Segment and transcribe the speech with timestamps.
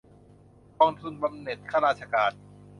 [0.79, 2.31] กองทุนบำเหน็จบำนาญข้าราชการ